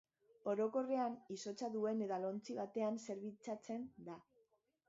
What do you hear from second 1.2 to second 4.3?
izotza duen edalontzi batean zerbitzatzen da.